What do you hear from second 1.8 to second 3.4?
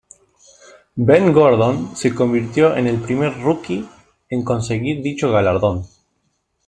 se convirtió en en el primer